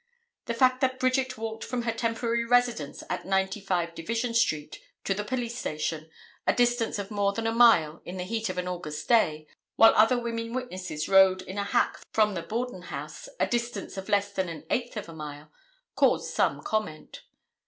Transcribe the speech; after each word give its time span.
The 0.45 0.55
fact 0.55 0.81
that 0.81 0.99
Bridget 0.99 1.37
walked 1.37 1.63
from 1.63 1.83
her 1.83 1.91
temporary 1.91 2.43
residence 2.43 3.03
at 3.07 3.23
95 3.27 3.93
Division 3.93 4.33
street 4.33 4.79
to 5.03 5.13
the 5.13 5.23
police 5.23 5.55
station, 5.59 6.09
a 6.47 6.53
distance 6.55 6.97
of 6.97 7.11
more 7.11 7.33
than 7.33 7.45
a 7.45 7.51
mile 7.51 8.01
in 8.03 8.17
the 8.17 8.23
heat 8.23 8.49
of 8.49 8.57
an 8.57 8.67
August 8.67 9.07
day, 9.07 9.45
while 9.75 9.93
other 9.95 10.17
women 10.17 10.53
witnesses 10.55 11.07
rode 11.07 11.43
in 11.43 11.59
a 11.59 11.63
hack 11.65 11.99
from 12.15 12.33
the 12.33 12.41
Borden 12.41 12.81
house, 12.81 13.29
a 13.39 13.45
distance 13.45 13.95
of 13.95 14.09
less 14.09 14.31
than 14.31 14.49
an 14.49 14.63
eighth 14.71 14.97
of 14.97 15.07
a 15.07 15.13
mile, 15.13 15.51
caused 15.93 16.33
some 16.33 16.63
comment. 16.63 17.21